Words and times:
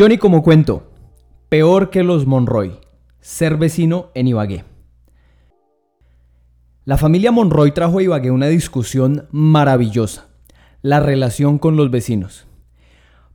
Johnny 0.00 0.16
como 0.16 0.42
cuento, 0.42 0.90
peor 1.50 1.90
que 1.90 2.02
los 2.02 2.24
Monroy, 2.24 2.78
ser 3.20 3.58
vecino 3.58 4.08
en 4.14 4.28
Ibagué. 4.28 4.64
La 6.86 6.96
familia 6.96 7.32
Monroy 7.32 7.72
trajo 7.72 7.98
a 7.98 8.02
Ibagué 8.02 8.30
una 8.30 8.46
discusión 8.46 9.28
maravillosa, 9.30 10.28
la 10.80 11.00
relación 11.00 11.58
con 11.58 11.76
los 11.76 11.90
vecinos. 11.90 12.46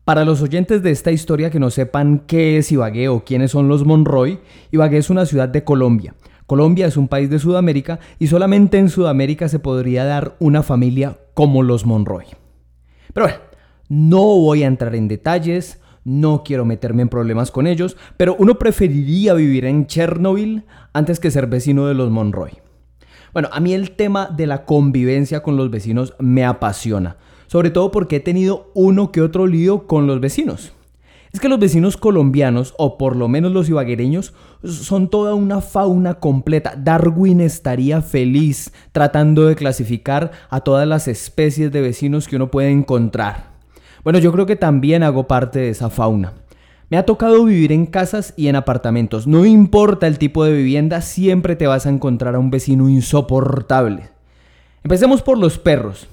Para 0.05 0.25
los 0.25 0.41
oyentes 0.41 0.81
de 0.81 0.89
esta 0.89 1.11
historia 1.11 1.51
que 1.51 1.59
no 1.59 1.69
sepan 1.69 2.23
qué 2.25 2.57
es 2.57 2.71
Ibagué 2.71 3.09
o 3.09 3.23
quiénes 3.23 3.51
son 3.51 3.67
los 3.67 3.85
Monroy, 3.85 4.39
Ibagué 4.71 4.97
es 4.97 5.11
una 5.11 5.27
ciudad 5.27 5.49
de 5.49 5.63
Colombia. 5.63 6.15
Colombia 6.47 6.87
es 6.87 6.97
un 6.97 7.07
país 7.07 7.29
de 7.29 7.37
Sudamérica 7.37 7.99
y 8.17 8.25
solamente 8.25 8.79
en 8.79 8.89
Sudamérica 8.89 9.49
se 9.49 9.59
podría 9.59 10.03
dar 10.03 10.35
una 10.39 10.63
familia 10.63 11.19
como 11.35 11.61
los 11.61 11.85
Monroy. 11.85 12.25
Pero 13.13 13.27
bueno, 13.27 13.41
no 13.87 14.21
voy 14.21 14.63
a 14.63 14.67
entrar 14.67 14.95
en 14.95 15.07
detalles, 15.07 15.79
no 16.05 16.43
quiero 16.45 16.63
meterme 16.63 17.01
en 17.01 17.09
problemas 17.09 17.51
con 17.51 17.67
ellos, 17.67 17.97
pero 18.15 18.35
uno 18.39 18.57
preferiría 18.57 19.33
vivir 19.33 19.65
en 19.65 19.87
Chernobyl 19.87 20.63
antes 20.93 21.19
que 21.19 21.31
ser 21.31 21.47
vecino 21.47 21.87
de 21.87 21.95
los 21.95 22.09
Monroy. 22.11 22.51
Bueno, 23.33 23.49
a 23.51 23.59
mí 23.59 23.73
el 23.73 23.91
tema 23.91 24.27
de 24.27 24.47
la 24.47 24.63
convivencia 24.63 25.43
con 25.43 25.57
los 25.57 25.69
vecinos 25.69 26.13
me 26.19 26.45
apasiona, 26.45 27.17
sobre 27.47 27.71
todo 27.71 27.91
porque 27.91 28.17
he 28.17 28.19
tenido 28.21 28.71
uno 28.75 29.11
que 29.11 29.21
otro 29.21 29.47
lío 29.47 29.87
con 29.87 30.07
los 30.07 30.21
vecinos. 30.21 30.71
Es 31.33 31.41
que 31.41 31.49
los 31.49 31.59
vecinos 31.59 31.97
colombianos, 31.97 32.73
o 32.77 32.97
por 32.97 33.17
lo 33.17 33.27
menos 33.27 33.51
los 33.51 33.67
ibaguereños, 33.67 34.33
son 34.63 35.09
toda 35.09 35.33
una 35.33 35.59
fauna 35.59 36.13
completa. 36.13 36.75
Darwin 36.77 37.41
estaría 37.41 38.01
feliz 38.01 38.71
tratando 38.93 39.45
de 39.45 39.55
clasificar 39.55 40.31
a 40.49 40.61
todas 40.61 40.87
las 40.87 41.09
especies 41.09 41.73
de 41.73 41.81
vecinos 41.81 42.29
que 42.29 42.37
uno 42.37 42.49
puede 42.49 42.69
encontrar. 42.69 43.54
Bueno, 44.05 44.19
yo 44.19 44.31
creo 44.31 44.45
que 44.45 44.55
también 44.55 45.01
hago 45.01 45.27
parte 45.27 45.57
de 45.57 45.69
esa 45.69 45.89
fauna. 45.89 46.33
Me 46.91 46.97
ha 46.97 47.07
tocado 47.07 47.43
vivir 47.43 47.71
en 47.71 47.87
casas 47.87 48.35
y 48.37 48.49
en 48.49 48.55
apartamentos. 48.55 49.25
No 49.25 49.45
importa 49.45 50.05
el 50.05 50.19
tipo 50.19 50.45
de 50.45 50.53
vivienda, 50.53 51.01
siempre 51.01 51.55
te 51.55 51.65
vas 51.65 51.87
a 51.87 51.89
encontrar 51.89 52.35
a 52.35 52.39
un 52.39 52.51
vecino 52.51 52.87
insoportable. 52.87 54.11
Empecemos 54.83 55.23
por 55.23 55.39
los 55.39 55.57
perros. 55.57 56.07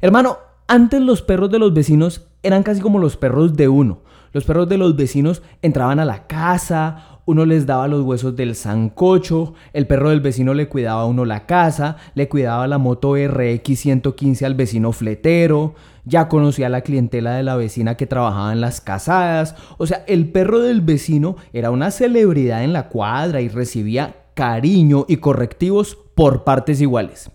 Hermano, 0.00 0.38
antes 0.66 1.00
los 1.00 1.22
perros 1.22 1.48
de 1.52 1.60
los 1.60 1.72
vecinos 1.72 2.26
eran 2.42 2.64
casi 2.64 2.80
como 2.80 2.98
los 2.98 3.16
perros 3.16 3.56
de 3.56 3.68
uno. 3.68 4.00
Los 4.32 4.44
perros 4.44 4.68
de 4.68 4.78
los 4.78 4.96
vecinos 4.96 5.40
entraban 5.62 6.00
a 6.00 6.04
la 6.04 6.26
casa, 6.26 7.17
uno 7.28 7.44
les 7.44 7.66
daba 7.66 7.88
los 7.88 8.04
huesos 8.04 8.36
del 8.36 8.54
sancocho, 8.54 9.52
el 9.74 9.86
perro 9.86 10.08
del 10.08 10.22
vecino 10.22 10.54
le 10.54 10.70
cuidaba 10.70 11.02
a 11.02 11.04
uno 11.04 11.26
la 11.26 11.44
casa, 11.44 11.98
le 12.14 12.26
cuidaba 12.26 12.66
la 12.66 12.78
moto 12.78 13.16
RX 13.16 13.80
115 13.80 14.46
al 14.46 14.54
vecino 14.54 14.92
fletero, 14.92 15.74
ya 16.06 16.26
conocía 16.26 16.68
a 16.68 16.70
la 16.70 16.80
clientela 16.80 17.34
de 17.34 17.42
la 17.42 17.56
vecina 17.56 17.98
que 17.98 18.06
trabajaba 18.06 18.54
en 18.54 18.62
las 18.62 18.80
casadas, 18.80 19.56
o 19.76 19.86
sea, 19.86 20.04
el 20.06 20.30
perro 20.30 20.60
del 20.60 20.80
vecino 20.80 21.36
era 21.52 21.70
una 21.70 21.90
celebridad 21.90 22.64
en 22.64 22.72
la 22.72 22.88
cuadra 22.88 23.42
y 23.42 23.50
recibía 23.50 24.16
cariño 24.32 25.04
y 25.06 25.18
correctivos 25.18 25.98
por 26.14 26.44
partes 26.44 26.80
iguales. 26.80 27.30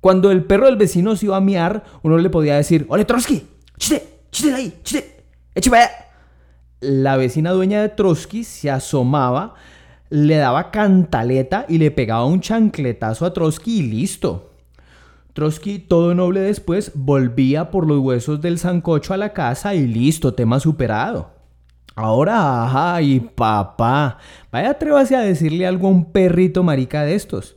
Cuando 0.00 0.30
el 0.30 0.44
perro 0.44 0.66
del 0.66 0.76
vecino 0.76 1.16
se 1.16 1.26
iba 1.26 1.36
a 1.36 1.40
miar, 1.40 1.82
uno 2.04 2.16
le 2.16 2.30
podía 2.30 2.54
decir, 2.54 2.86
¡Ole, 2.88 3.04
Trotsky! 3.04 3.44
¡Chiste! 3.76 4.20
¡Chiste 4.30 4.54
ahí! 4.54 4.78
¡Chiste! 4.84 5.24
¡Eche 5.52 5.70
la 6.84 7.16
vecina 7.16 7.52
dueña 7.52 7.80
de 7.80 7.88
Trotsky 7.88 8.44
se 8.44 8.70
asomaba, 8.70 9.54
le 10.10 10.36
daba 10.36 10.70
cantaleta 10.70 11.64
y 11.68 11.78
le 11.78 11.90
pegaba 11.90 12.26
un 12.26 12.40
chancletazo 12.40 13.26
a 13.26 13.32
Trotsky 13.32 13.78
y 13.78 13.82
listo. 13.82 14.50
Trotsky, 15.32 15.80
todo 15.80 16.14
noble 16.14 16.40
después, 16.40 16.92
volvía 16.94 17.70
por 17.70 17.88
los 17.88 17.98
huesos 17.98 18.40
del 18.40 18.58
sancocho 18.58 19.14
a 19.14 19.16
la 19.16 19.32
casa 19.32 19.74
y 19.74 19.86
listo, 19.86 20.34
tema 20.34 20.60
superado. 20.60 21.30
Ahora, 21.96 22.94
ay, 22.94 23.20
papá, 23.20 24.18
vaya 24.52 24.70
atrévase 24.70 25.16
a 25.16 25.20
decirle 25.20 25.66
algo 25.66 25.88
a 25.88 25.90
un 25.90 26.12
perrito 26.12 26.62
marica 26.62 27.02
de 27.02 27.14
estos. 27.14 27.56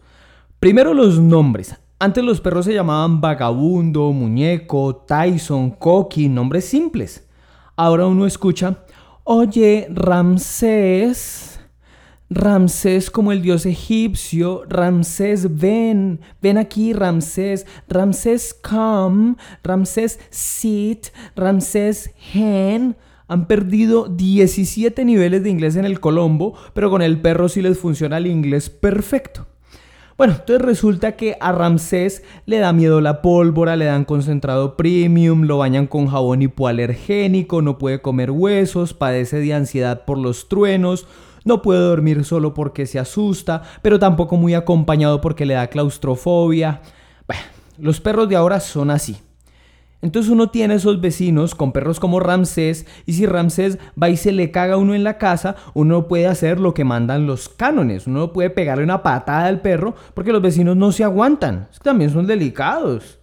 Primero 0.59 0.93
los 0.93 1.19
nombres. 1.19 1.75
Antes 1.99 2.23
los 2.23 2.41
perros 2.41 2.65
se 2.65 2.73
llamaban 2.73 3.19
Vagabundo, 3.21 4.11
Muñeco, 4.11 4.95
Tyson, 5.07 5.71
Coqui, 5.71 6.29
nombres 6.29 6.65
simples. 6.65 7.27
Ahora 7.75 8.05
uno 8.07 8.25
escucha 8.25 8.85
Oye, 9.29 9.87
Ramsés, 9.89 11.59
Ramsés 12.29 13.11
como 13.11 13.33
el 13.33 13.41
dios 13.41 13.65
egipcio, 13.65 14.63
Ramsés 14.69 15.59
ven, 15.59 16.21
ven 16.41 16.57
aquí 16.57 16.93
Ramsés, 16.93 17.67
Ramsés 17.89 18.53
come, 18.53 19.35
Ramsés 19.63 20.21
sit, 20.29 21.07
Ramsés 21.35 22.11
hen. 22.33 22.95
Han 23.27 23.47
perdido 23.47 24.07
17 24.07 25.03
niveles 25.03 25.43
de 25.43 25.49
inglés 25.49 25.75
en 25.75 25.83
el 25.83 25.99
Colombo, 25.99 26.53
pero 26.73 26.89
con 26.89 27.01
el 27.01 27.19
perro 27.19 27.49
sí 27.49 27.61
les 27.61 27.77
funciona 27.77 28.19
el 28.19 28.27
inglés 28.27 28.69
perfecto. 28.69 29.45
Bueno, 30.17 30.33
entonces 30.33 30.65
resulta 30.65 31.11
que 31.15 31.37
a 31.39 31.51
Ramsés 31.51 32.23
le 32.47 32.57
da 32.57 32.73
miedo 32.73 33.01
la 33.01 33.21
pólvora, 33.21 33.75
le 33.75 33.85
dan 33.85 34.03
concentrado 34.03 34.75
premium, 34.75 35.43
lo 35.43 35.59
bañan 35.59 35.85
con 35.85 36.07
jabón 36.07 36.41
hipoalergénico, 36.41 37.61
no 37.61 37.77
puede 37.77 38.01
comer 38.01 38.31
huesos, 38.31 38.95
padece 38.95 39.39
de 39.39 39.53
ansiedad 39.53 40.05
por 40.05 40.17
los 40.17 40.49
truenos, 40.49 41.05
no 41.45 41.61
puede 41.61 41.81
dormir 41.81 42.25
solo 42.25 42.55
porque 42.55 42.87
se 42.87 42.97
asusta, 42.97 43.61
pero 43.83 43.99
tampoco 43.99 44.37
muy 44.37 44.55
acompañado 44.55 45.21
porque 45.21 45.45
le 45.45 45.53
da 45.53 45.67
claustrofobia. 45.67 46.81
Bueno, 47.27 47.43
los 47.77 48.01
perros 48.01 48.27
de 48.27 48.37
ahora 48.37 48.59
son 48.59 48.89
así. 48.89 49.17
Entonces 50.01 50.31
uno 50.31 50.49
tiene 50.49 50.75
esos 50.75 51.01
vecinos 51.01 51.55
con 51.55 51.71
perros 51.71 51.99
como 51.99 52.19
Ramsés 52.19 52.85
y 53.05 53.13
si 53.13 53.25
Ramsés 53.25 53.79
va 54.01 54.09
y 54.09 54.17
se 54.17 54.31
le 54.31 54.51
caga 54.51 54.75
a 54.75 54.77
uno 54.77 54.93
en 54.93 55.03
la 55.03 55.17
casa, 55.17 55.55
uno 55.73 56.07
puede 56.07 56.27
hacer 56.27 56.59
lo 56.59 56.73
que 56.73 56.83
mandan 56.83 57.25
los 57.25 57.49
cánones, 57.49 58.05
uno 58.05 58.31
puede 58.31 58.51
pegarle 58.51 58.83
una 58.83 59.01
patada 59.01 59.47
al 59.47 59.61
perro 59.61 59.95
porque 60.13 60.31
los 60.31 60.41
vecinos 60.41 60.77
no 60.77 60.91
se 60.91 61.03
aguantan, 61.03 61.67
también 61.81 62.11
son 62.11 62.27
delicados. 62.27 63.19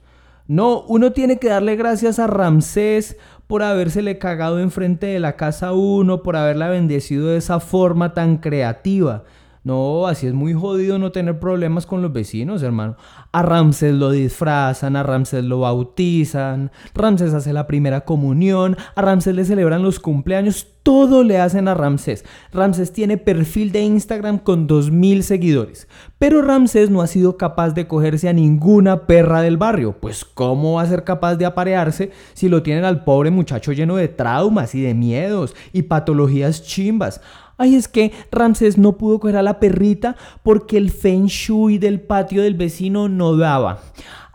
No, 0.46 0.82
uno 0.88 1.12
tiene 1.12 1.38
que 1.38 1.48
darle 1.48 1.76
gracias 1.76 2.18
a 2.18 2.26
Ramsés 2.26 3.16
por 3.46 3.62
habérsele 3.62 4.18
cagado 4.18 4.58
enfrente 4.58 5.06
de 5.06 5.20
la 5.20 5.36
casa 5.36 5.68
a 5.68 5.72
uno, 5.72 6.22
por 6.22 6.36
haberla 6.36 6.68
bendecido 6.68 7.28
de 7.28 7.38
esa 7.38 7.60
forma 7.60 8.14
tan 8.14 8.38
creativa. 8.38 9.24
No, 9.64 10.06
así 10.06 10.26
es 10.26 10.34
muy 10.34 10.52
jodido 10.52 10.98
no 10.98 11.10
tener 11.10 11.40
problemas 11.40 11.86
con 11.86 12.02
los 12.02 12.12
vecinos, 12.12 12.62
hermano. 12.62 12.96
A 13.32 13.40
Ramses 13.40 13.94
lo 13.94 14.10
disfrazan, 14.10 14.94
a 14.94 15.02
Ramses 15.02 15.42
lo 15.42 15.60
bautizan, 15.60 16.70
Ramses 16.94 17.32
hace 17.32 17.54
la 17.54 17.66
primera 17.66 18.02
comunión, 18.02 18.76
a 18.94 19.00
Ramses 19.00 19.34
le 19.34 19.46
celebran 19.46 19.82
los 19.82 20.00
cumpleaños, 20.00 20.73
todo 20.84 21.24
le 21.24 21.38
hacen 21.38 21.66
a 21.66 21.74
Ramses. 21.74 22.24
Ramses 22.52 22.92
tiene 22.92 23.16
perfil 23.16 23.72
de 23.72 23.80
Instagram 23.80 24.38
con 24.38 24.68
2.000 24.68 25.22
seguidores, 25.22 25.88
pero 26.18 26.42
Ramses 26.42 26.90
no 26.90 27.00
ha 27.00 27.06
sido 27.06 27.38
capaz 27.38 27.70
de 27.70 27.88
cogerse 27.88 28.28
a 28.28 28.34
ninguna 28.34 29.06
perra 29.06 29.40
del 29.40 29.56
barrio. 29.56 29.96
Pues 29.98 30.26
¿cómo 30.26 30.74
va 30.74 30.82
a 30.82 30.86
ser 30.86 31.02
capaz 31.02 31.36
de 31.36 31.46
aparearse 31.46 32.12
si 32.34 32.50
lo 32.50 32.62
tienen 32.62 32.84
al 32.84 33.02
pobre 33.02 33.30
muchacho 33.30 33.72
lleno 33.72 33.96
de 33.96 34.08
traumas 34.08 34.74
y 34.74 34.82
de 34.82 34.92
miedos 34.94 35.56
y 35.72 35.82
patologías 35.82 36.62
chimbas? 36.62 37.22
Ay, 37.56 37.76
es 37.76 37.88
que 37.88 38.12
Ramsés 38.30 38.76
no 38.76 38.98
pudo 38.98 39.20
coger 39.20 39.38
a 39.38 39.42
la 39.42 39.60
perrita 39.60 40.16
porque 40.42 40.76
el 40.76 40.90
feng 40.90 41.26
shui 41.26 41.78
del 41.78 42.02
patio 42.02 42.42
del 42.42 42.54
vecino 42.54 43.08
no 43.08 43.36
daba. 43.38 43.80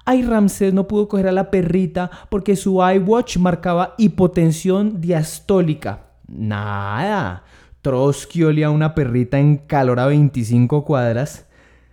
Ay, 0.04 0.24
Ramsés 0.24 0.74
no 0.74 0.88
pudo 0.88 1.08
coger 1.08 1.28
a 1.28 1.32
la 1.32 1.52
perrita 1.52 2.10
porque 2.30 2.56
su 2.56 2.82
iWatch 2.82 3.38
marcaba 3.38 3.94
hipotensión 4.00 5.00
diastólica. 5.00 6.09
Nada. 6.32 7.44
Trotsky 7.82 8.44
olía 8.44 8.68
a 8.68 8.72
una 8.72 8.94
perrita 8.94 9.40
en 9.40 9.58
calor 9.58 10.00
a 10.00 10.08
25 10.08 10.84
cuadras, 10.86 11.48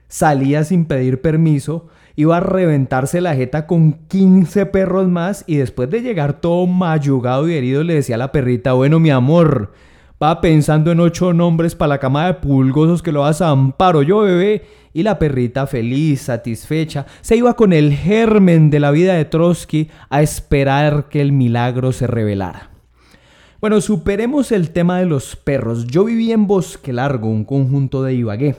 salía 0.09 0.65
sin 0.65 0.85
pedir 0.85 1.21
permiso, 1.21 1.87
iba 2.17 2.39
a 2.39 2.41
reventarse 2.41 3.21
la 3.21 3.37
jeta 3.37 3.67
con 3.67 3.93
15 4.09 4.67
perros 4.67 5.09
más 5.09 5.45
y 5.47 5.57
después 5.57 5.89
de 5.91 6.03
llegar 6.03 6.41
todo 6.41 6.67
mayugado 6.67 7.49
y 7.49 7.55
herido 7.55 7.85
le 7.85 7.95
decía 7.95 8.17
a 8.17 8.19
la 8.19 8.33
perrita, 8.33 8.73
bueno 8.73 8.99
mi 8.99 9.11
amor, 9.11 9.71
Va 10.23 10.41
pensando 10.41 10.91
en 10.91 11.01
ocho 11.01 11.35
nombres 11.35 11.75
para 11.75 11.91
la 11.91 11.99
cama 11.99 12.27
de 12.27 12.35
pulgosos 12.35 13.03
que 13.03 13.13
lo 13.13 13.21
vas 13.21 13.43
a 13.43 13.51
amparo 13.51 14.01
yo, 14.03 14.21
bebé. 14.21 14.65
Y 14.95 15.03
la 15.03 15.19
perrita 15.19 15.67
feliz, 15.67 16.23
satisfecha, 16.23 17.05
se 17.21 17.37
iba 17.37 17.55
con 17.55 17.75
el 17.75 17.93
germen 17.93 18.71
de 18.71 18.81
la 18.81 18.93
vida 18.93 19.13
de 19.13 19.27
Trotsky 19.27 19.91
a 20.09 20.23
esperar 20.23 21.11
que 21.11 21.21
el 21.21 21.33
milagro 21.33 21.93
se 21.93 22.07
revelara. 22.07 22.76
Bueno, 23.67 23.81
superemos 23.81 24.53
el 24.53 24.71
tema 24.71 25.01
de 25.01 25.07
los 25.07 25.35
perros. 25.35 25.89
Yo 25.89 26.05
viví 26.05 26.31
en 26.31 26.47
Bosque 26.47 26.93
Largo, 26.93 27.29
un 27.29 27.45
conjunto 27.45 28.05
de 28.05 28.15
Ibagué. 28.15 28.55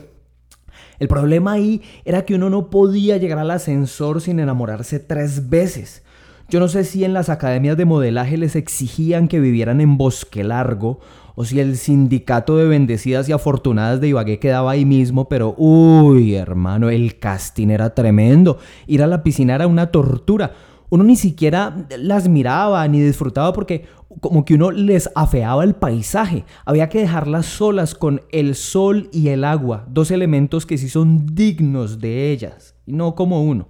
El 0.98 1.08
problema 1.08 1.52
ahí 1.52 1.80
era 2.04 2.26
que 2.26 2.34
uno 2.34 2.50
no 2.50 2.68
podía 2.68 3.16
llegar 3.16 3.38
al 3.38 3.50
ascensor 3.50 4.20
sin 4.20 4.38
enamorarse 4.38 5.00
tres 5.00 5.48
veces. 5.48 6.02
Yo 6.50 6.60
no 6.60 6.68
sé 6.68 6.84
si 6.84 7.04
en 7.04 7.14
las 7.14 7.30
academias 7.30 7.78
de 7.78 7.86
modelaje 7.86 8.36
les 8.36 8.54
exigían 8.54 9.28
que 9.28 9.40
vivieran 9.40 9.80
en 9.80 9.96
Bosque 9.96 10.44
Largo 10.44 11.00
o 11.34 11.46
si 11.46 11.58
el 11.58 11.78
sindicato 11.78 12.58
de 12.58 12.68
bendecidas 12.68 13.30
y 13.30 13.32
afortunadas 13.32 14.02
de 14.02 14.08
Ibagué 14.08 14.38
quedaba 14.38 14.72
ahí 14.72 14.84
mismo, 14.84 15.26
pero 15.26 15.54
uy, 15.56 16.34
hermano, 16.34 16.90
el 16.90 17.18
casting 17.18 17.68
era 17.68 17.94
tremendo. 17.94 18.58
Ir 18.86 19.02
a 19.02 19.06
la 19.06 19.22
piscina 19.22 19.54
era 19.54 19.68
una 19.68 19.90
tortura. 19.90 20.52
uno 20.90 21.02
ni 21.02 21.16
siquiera 21.16 21.86
las 21.98 22.28
miraba 22.28 22.86
ni 22.88 23.00
disfrutaba 23.00 23.54
porque 23.54 23.86
como 24.20 24.44
que 24.44 24.54
uno 24.54 24.70
les 24.70 25.10
afeaba 25.14 25.64
el 25.64 25.74
paisaje. 25.74 26.44
Había 26.64 26.88
que 26.88 27.00
dejarlas 27.00 27.46
solas 27.46 27.94
con 27.94 28.22
el 28.32 28.54
sol 28.54 29.08
y 29.12 29.28
el 29.28 29.44
agua, 29.44 29.86
dos 29.88 30.10
elementos 30.10 30.66
que 30.66 30.78
sí 30.78 30.88
son 30.88 31.34
dignos 31.34 32.00
de 32.00 32.32
ellas, 32.32 32.74
y 32.86 32.92
no 32.92 33.14
como 33.14 33.42
uno. 33.42 33.68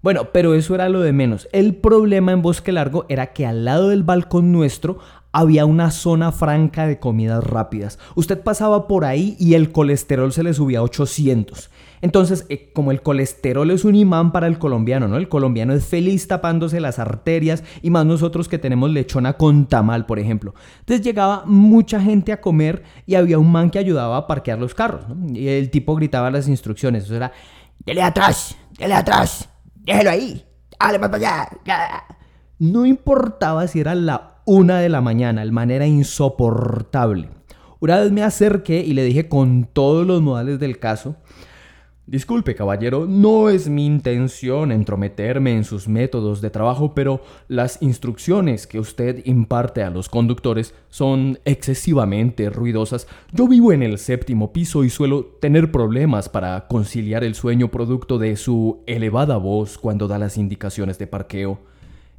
Bueno, 0.00 0.28
pero 0.32 0.54
eso 0.54 0.76
era 0.76 0.88
lo 0.88 1.00
de 1.00 1.12
menos. 1.12 1.48
El 1.52 1.74
problema 1.74 2.30
en 2.30 2.40
Bosque 2.40 2.70
Largo 2.70 3.04
era 3.08 3.32
que 3.32 3.46
al 3.46 3.64
lado 3.64 3.88
del 3.88 4.04
balcón 4.04 4.52
nuestro 4.52 4.98
había 5.32 5.66
una 5.66 5.90
zona 5.90 6.30
franca 6.30 6.86
de 6.86 7.00
comidas 7.00 7.42
rápidas. 7.42 7.98
Usted 8.14 8.40
pasaba 8.40 8.86
por 8.86 9.04
ahí 9.04 9.36
y 9.40 9.54
el 9.54 9.72
colesterol 9.72 10.32
se 10.32 10.44
le 10.44 10.54
subía 10.54 10.78
a 10.78 10.82
800. 10.82 11.70
Entonces, 12.00 12.46
eh, 12.48 12.70
como 12.72 12.90
el 12.90 13.02
colesterol 13.02 13.70
es 13.70 13.84
un 13.84 13.94
imán 13.94 14.32
para 14.32 14.46
el 14.46 14.58
colombiano, 14.58 15.08
¿no? 15.08 15.16
El 15.16 15.28
colombiano 15.28 15.72
es 15.72 15.86
feliz 15.86 16.28
tapándose 16.28 16.80
las 16.80 16.98
arterias 16.98 17.64
y 17.82 17.90
más 17.90 18.06
nosotros 18.06 18.48
que 18.48 18.58
tenemos 18.58 18.90
lechona 18.90 19.34
con 19.34 19.66
tamal, 19.66 20.06
por 20.06 20.18
ejemplo. 20.18 20.54
Entonces 20.80 21.04
llegaba 21.04 21.44
mucha 21.46 22.00
gente 22.00 22.32
a 22.32 22.40
comer 22.40 22.82
y 23.06 23.14
había 23.14 23.38
un 23.38 23.50
man 23.50 23.70
que 23.70 23.78
ayudaba 23.78 24.16
a 24.16 24.26
parquear 24.26 24.58
los 24.58 24.74
carros, 24.74 25.04
Y 25.32 25.48
el 25.48 25.70
tipo 25.70 25.94
gritaba 25.94 26.30
las 26.30 26.48
instrucciones, 26.48 27.04
eso 27.04 27.16
era, 27.16 27.32
dele 27.84 28.02
atrás, 28.02 28.56
dele 28.78 28.94
atrás, 28.94 29.48
déjelo 29.74 30.10
ahí, 30.10 30.44
dale 30.78 30.98
para 30.98 31.16
allá. 31.16 31.48
No 32.58 32.86
importaba 32.86 33.66
si 33.68 33.80
era 33.80 33.94
la 33.94 34.38
una 34.44 34.78
de 34.78 34.88
la 34.88 35.02
mañana, 35.02 35.42
el 35.42 35.52
man 35.52 35.70
era 35.70 35.86
insoportable. 35.86 37.28
Una 37.80 38.00
vez 38.00 38.10
me 38.10 38.22
acerqué 38.22 38.80
y 38.80 38.94
le 38.94 39.04
dije 39.04 39.28
con 39.28 39.68
todos 39.72 40.06
los 40.06 40.22
modales 40.22 40.58
del 40.58 40.78
caso, 40.78 41.16
Disculpe, 42.08 42.54
caballero, 42.54 43.04
no 43.06 43.50
es 43.50 43.68
mi 43.68 43.84
intención 43.84 44.72
entrometerme 44.72 45.54
en 45.54 45.64
sus 45.64 45.88
métodos 45.88 46.40
de 46.40 46.48
trabajo, 46.48 46.94
pero 46.94 47.20
las 47.48 47.82
instrucciones 47.82 48.66
que 48.66 48.80
usted 48.80 49.20
imparte 49.26 49.82
a 49.82 49.90
los 49.90 50.08
conductores 50.08 50.72
son 50.88 51.38
excesivamente 51.44 52.48
ruidosas. 52.48 53.08
Yo 53.30 53.46
vivo 53.46 53.74
en 53.74 53.82
el 53.82 53.98
séptimo 53.98 54.54
piso 54.54 54.84
y 54.84 54.88
suelo 54.88 55.26
tener 55.38 55.70
problemas 55.70 56.30
para 56.30 56.66
conciliar 56.66 57.24
el 57.24 57.34
sueño 57.34 57.68
producto 57.68 58.16
de 58.16 58.36
su 58.36 58.82
elevada 58.86 59.36
voz 59.36 59.76
cuando 59.76 60.08
da 60.08 60.18
las 60.18 60.38
indicaciones 60.38 60.98
de 60.98 61.08
parqueo. 61.08 61.58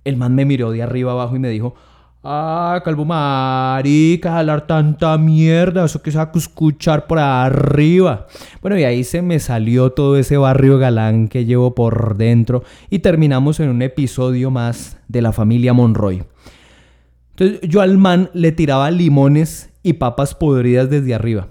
El 0.06 0.18
man 0.18 0.36
me 0.36 0.46
miró 0.46 0.70
de 0.70 0.84
arriba 0.84 1.14
abajo 1.14 1.36
y 1.36 1.40
me 1.40 1.50
dijo, 1.50 1.74
Ah, 2.22 2.82
calvo 2.84 3.06
marica, 3.06 4.38
hablar 4.38 4.68
tanta 4.68 5.18
mierda, 5.18 5.86
eso 5.86 6.02
que 6.02 6.12
saco 6.12 6.38
escuchar 6.38 7.08
por 7.08 7.18
arriba. 7.18 8.28
Bueno, 8.62 8.78
y 8.78 8.84
ahí 8.84 9.06
se 9.06 9.22
me 9.22 9.40
salió 9.40 9.94
todo 9.94 10.18
ese 10.18 10.36
barrio 10.36 10.78
galán 10.78 11.30
que 11.30 11.46
llevo 11.46 11.76
por 11.76 12.18
dentro 12.18 12.64
y 12.90 13.00
terminamos 13.00 13.62
en 13.62 13.70
un 13.70 13.82
episodio 13.82 14.52
más 14.52 14.98
de 15.08 15.22
la 15.22 15.32
familia 15.32 15.72
Monroy. 15.72 16.24
Entonces 17.32 17.62
yo 17.62 17.80
al 17.80 17.98
man 17.98 18.30
le 18.34 18.52
tiraba 18.52 18.92
limones 18.92 19.70
y 19.82 19.94
papas 19.94 20.36
podridas 20.36 20.90
desde 20.90 21.16
arriba. 21.16 21.48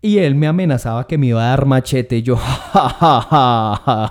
Y 0.00 0.18
él 0.18 0.36
me 0.36 0.46
amenazaba 0.46 1.08
que 1.08 1.18
me 1.18 1.26
iba 1.28 1.42
a 1.42 1.48
dar 1.50 1.66
machete. 1.66 2.22
Yo, 2.22 2.38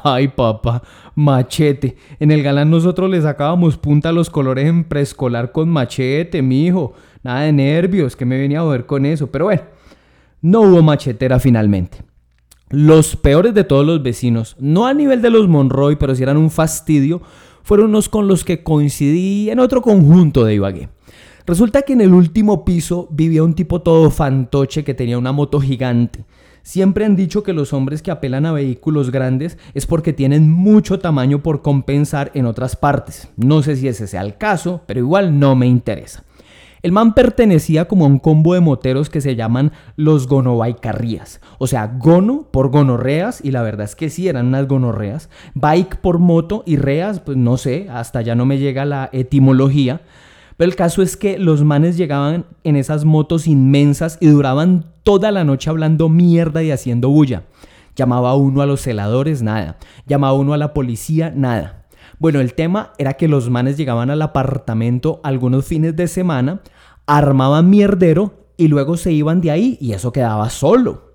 ay 0.03 0.27
papá, 0.35 0.83
machete. 1.15 1.95
En 2.19 2.31
el 2.31 2.43
galán 2.43 2.69
nosotros 2.69 3.09
le 3.09 3.21
sacábamos 3.21 3.77
punta 3.77 4.09
a 4.09 4.11
los 4.11 4.29
colores 4.29 4.65
en 4.65 4.83
preescolar 4.83 5.53
con 5.53 5.69
machete, 5.69 6.41
mi 6.41 6.65
hijo. 6.65 6.93
Nada 7.23 7.41
de 7.41 7.53
nervios, 7.53 8.17
que 8.17 8.25
me 8.25 8.37
venía 8.37 8.59
a 8.59 8.65
ver 8.65 8.85
con 8.85 9.05
eso. 9.05 9.27
Pero 9.27 9.45
bueno, 9.45 9.61
no 10.41 10.61
hubo 10.61 10.81
machetera 10.81 11.39
finalmente. 11.39 12.03
Los 12.69 13.15
peores 13.15 13.53
de 13.53 13.63
todos 13.63 13.85
los 13.85 14.03
vecinos, 14.03 14.57
no 14.59 14.87
a 14.87 14.93
nivel 14.93 15.21
de 15.21 15.29
los 15.29 15.47
Monroy, 15.47 15.95
pero 15.95 16.13
si 16.15 16.23
eran 16.23 16.35
un 16.35 16.51
fastidio, 16.51 17.21
fueron 17.63 17.87
unos 17.87 18.09
con 18.09 18.27
los 18.27 18.43
que 18.43 18.61
coincidí 18.61 19.49
en 19.49 19.59
otro 19.59 19.81
conjunto 19.81 20.43
de 20.43 20.55
Ibagué. 20.55 20.89
Resulta 21.47 21.83
que 21.83 21.93
en 21.93 22.01
el 22.01 22.13
último 22.13 22.65
piso 22.65 23.07
vivía 23.09 23.41
un 23.41 23.53
tipo 23.53 23.81
todo 23.81 24.11
fantoche 24.11 24.83
que 24.83 24.93
tenía 24.93 25.17
una 25.17 25.31
moto 25.31 25.61
gigante. 25.61 26.25
Siempre 26.61 27.05
han 27.05 27.15
dicho 27.15 27.41
que 27.41 27.53
los 27.53 27.71
hombres 27.71 28.01
que 28.01 28.11
apelan 28.11 28.45
a 28.45 28.51
vehículos 28.51 29.11
grandes 29.11 29.57
es 29.73 29.85
porque 29.85 30.11
tienen 30.11 30.51
mucho 30.51 30.99
tamaño 30.99 31.41
por 31.41 31.61
compensar 31.61 32.31
en 32.33 32.47
otras 32.47 32.75
partes. 32.75 33.29
No 33.37 33.63
sé 33.63 33.77
si 33.77 33.87
ese 33.87 34.07
sea 34.07 34.23
el 34.23 34.35
caso, 34.35 34.81
pero 34.87 34.99
igual 34.99 35.39
no 35.39 35.55
me 35.55 35.67
interesa. 35.67 36.25
El 36.81 36.91
man 36.91 37.13
pertenecía 37.13 37.85
como 37.85 38.03
a 38.03 38.09
un 38.09 38.19
combo 38.19 38.53
de 38.53 38.59
moteros 38.59 39.09
que 39.09 39.21
se 39.21 39.37
llaman 39.37 39.71
los 39.95 40.27
gonobaicarrías. 40.27 41.39
O 41.59 41.67
sea, 41.67 41.87
gono 41.87 42.49
por 42.51 42.71
gonorreas, 42.71 43.39
y 43.41 43.51
la 43.51 43.61
verdad 43.61 43.85
es 43.85 43.95
que 43.95 44.09
sí 44.09 44.27
eran 44.27 44.47
unas 44.47 44.67
gonorreas. 44.67 45.29
Bike 45.53 45.95
por 46.01 46.19
moto 46.19 46.63
y 46.65 46.75
reas, 46.75 47.21
pues 47.21 47.37
no 47.37 47.55
sé, 47.55 47.87
hasta 47.89 48.21
ya 48.21 48.35
no 48.35 48.45
me 48.45 48.57
llega 48.57 48.83
la 48.83 49.09
etimología. 49.13 50.01
Pero 50.57 50.69
el 50.69 50.75
caso 50.75 51.03
es 51.03 51.15
que 51.15 51.37
los 51.37 51.63
manes 51.63 51.97
llegaban 51.97 52.45
en 52.63 52.75
esas 52.75 53.05
motos 53.05 53.47
inmensas 53.47 54.17
y 54.19 54.27
duraban 54.27 54.85
toda 55.03 55.31
la 55.31 55.43
noche 55.43 55.69
hablando 55.69 56.09
mierda 56.09 56.63
y 56.63 56.71
haciendo 56.71 57.09
bulla. 57.09 57.43
Llamaba 57.95 58.35
uno 58.35 58.61
a 58.61 58.65
los 58.65 58.81
celadores, 58.81 59.43
nada. 59.43 59.77
Llamaba 60.07 60.33
uno 60.33 60.53
a 60.53 60.57
la 60.57 60.73
policía, 60.73 61.31
nada. 61.35 61.85
Bueno, 62.19 62.39
el 62.39 62.55
tema 62.55 62.93
era 62.97 63.13
que 63.13 63.27
los 63.27 63.49
manes 63.51 63.77
llegaban 63.77 64.09
al 64.09 64.21
apartamento 64.23 65.19
algunos 65.23 65.65
fines 65.65 65.95
de 65.95 66.07
semana, 66.07 66.61
armaban 67.05 67.69
mierdero 67.69 68.47
y 68.57 68.67
luego 68.67 68.97
se 68.97 69.11
iban 69.11 69.41
de 69.41 69.51
ahí 69.51 69.77
y 69.79 69.93
eso 69.93 70.11
quedaba 70.11 70.49
solo. 70.49 71.13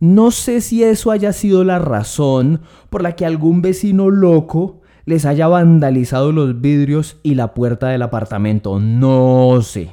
No 0.00 0.30
sé 0.30 0.60
si 0.62 0.82
eso 0.82 1.10
haya 1.10 1.32
sido 1.32 1.64
la 1.64 1.78
razón 1.78 2.62
por 2.88 3.02
la 3.02 3.16
que 3.16 3.26
algún 3.26 3.62
vecino 3.62 4.10
loco 4.10 4.80
les 5.04 5.26
haya 5.26 5.46
vandalizado 5.48 6.32
los 6.32 6.60
vidrios 6.60 7.16
y 7.22 7.34
la 7.34 7.54
puerta 7.54 7.88
del 7.88 8.02
apartamento. 8.02 8.80
No 8.80 9.60
sé. 9.62 9.90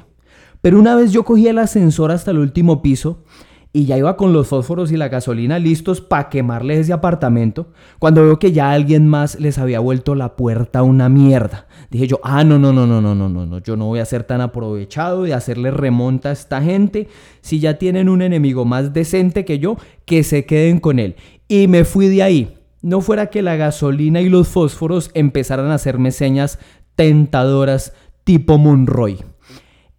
Pero 0.60 0.78
una 0.78 0.94
vez 0.94 1.12
yo 1.12 1.24
cogí 1.24 1.48
el 1.48 1.58
ascensor 1.58 2.12
hasta 2.12 2.30
el 2.30 2.38
último 2.38 2.82
piso 2.82 3.24
y 3.74 3.86
ya 3.86 3.96
iba 3.96 4.16
con 4.16 4.32
los 4.32 4.48
fósforos 4.48 4.92
y 4.92 4.96
la 4.96 5.08
gasolina 5.08 5.58
listos 5.58 6.02
para 6.02 6.28
quemarles 6.28 6.80
ese 6.80 6.92
apartamento, 6.92 7.68
cuando 7.98 8.22
veo 8.22 8.38
que 8.38 8.52
ya 8.52 8.70
alguien 8.70 9.08
más 9.08 9.40
les 9.40 9.56
había 9.58 9.80
vuelto 9.80 10.14
la 10.14 10.36
puerta 10.36 10.82
una 10.82 11.08
mierda. 11.08 11.66
Dije 11.90 12.06
yo, 12.06 12.20
ah, 12.22 12.44
no, 12.44 12.58
no, 12.58 12.72
no, 12.72 12.86
no, 12.86 13.00
no, 13.00 13.14
no, 13.14 13.28
no, 13.28 13.46
no, 13.46 13.58
yo 13.58 13.76
no 13.76 13.86
voy 13.86 14.00
a 14.00 14.04
ser 14.04 14.24
tan 14.24 14.42
aprovechado 14.42 15.22
de 15.22 15.32
hacerle 15.32 15.70
remonta 15.70 16.28
a 16.28 16.32
esta 16.32 16.60
gente. 16.60 17.08
Si 17.40 17.60
ya 17.60 17.78
tienen 17.78 18.10
un 18.10 18.20
enemigo 18.20 18.66
más 18.66 18.92
decente 18.92 19.44
que 19.46 19.58
yo, 19.58 19.76
que 20.04 20.22
se 20.22 20.44
queden 20.44 20.78
con 20.78 20.98
él. 20.98 21.16
Y 21.48 21.66
me 21.66 21.84
fui 21.84 22.08
de 22.08 22.22
ahí 22.22 22.54
no 22.82 23.00
fuera 23.00 23.26
que 23.26 23.42
la 23.42 23.56
gasolina 23.56 24.20
y 24.20 24.28
los 24.28 24.48
fósforos 24.48 25.10
empezaran 25.14 25.70
a 25.70 25.74
hacerme 25.74 26.10
señas 26.10 26.58
tentadoras 26.96 27.94
tipo 28.24 28.58
Monroy. 28.58 29.24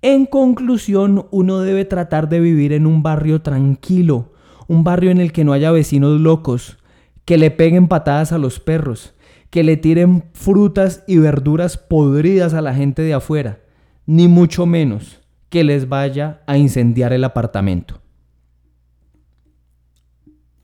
En 0.01 0.25
conclusión, 0.25 1.27
uno 1.31 1.59
debe 1.59 1.85
tratar 1.85 2.27
de 2.27 2.41
vivir 2.41 2.73
en 2.73 2.85
un 2.85 3.01
barrio 3.03 3.41
tranquilo, 3.41 4.33
un 4.67 4.83
barrio 4.83 5.11
en 5.11 5.19
el 5.19 5.31
que 5.31 5.45
no 5.45 5.53
haya 5.53 5.71
vecinos 5.71 6.19
locos, 6.19 6.77
que 7.23 7.37
le 7.37 7.51
peguen 7.51 7.87
patadas 7.87 8.33
a 8.33 8.37
los 8.37 8.59
perros, 8.59 9.13
que 9.49 9.63
le 9.63 9.77
tiren 9.77 10.25
frutas 10.33 11.03
y 11.07 11.17
verduras 11.17 11.77
podridas 11.77 12.53
a 12.53 12.61
la 12.61 12.73
gente 12.73 13.01
de 13.01 13.13
afuera, 13.13 13.59
ni 14.05 14.27
mucho 14.27 14.65
menos 14.65 15.21
que 15.47 15.63
les 15.63 15.87
vaya 15.87 16.41
a 16.47 16.57
incendiar 16.57 17.13
el 17.13 17.23
apartamento. 17.23 18.02